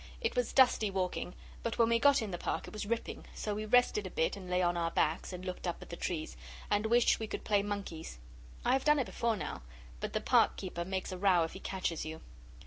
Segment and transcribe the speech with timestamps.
[0.19, 3.53] It was dusty walking, but when we got in the Park it was ripping, so
[3.53, 6.35] we rested a bit, and lay on our backs, and looked up at the trees,
[6.71, 8.17] and wished we could play monkeys.
[8.65, 9.61] I have done it before now,
[9.99, 12.19] but the Park keeper makes a row if he catches you.